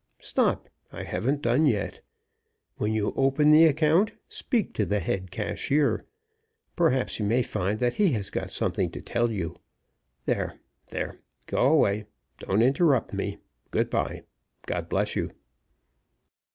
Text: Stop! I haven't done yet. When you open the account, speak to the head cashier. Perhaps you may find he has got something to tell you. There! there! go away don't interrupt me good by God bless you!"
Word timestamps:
Stop! 0.23 0.67
I 0.91 1.03
haven't 1.03 1.43
done 1.43 1.67
yet. 1.67 2.01
When 2.77 2.91
you 2.91 3.13
open 3.15 3.51
the 3.51 3.65
account, 3.65 4.13
speak 4.29 4.73
to 4.73 4.83
the 4.87 4.99
head 4.99 5.29
cashier. 5.29 6.05
Perhaps 6.75 7.19
you 7.19 7.25
may 7.27 7.43
find 7.43 7.79
he 7.79 8.13
has 8.13 8.31
got 8.31 8.49
something 8.49 8.89
to 8.93 9.01
tell 9.03 9.29
you. 9.31 9.57
There! 10.25 10.59
there! 10.89 11.19
go 11.45 11.67
away 11.71 12.07
don't 12.39 12.63
interrupt 12.63 13.13
me 13.13 13.37
good 13.69 13.91
by 13.91 14.23
God 14.65 14.89
bless 14.89 15.15
you!" 15.15 15.33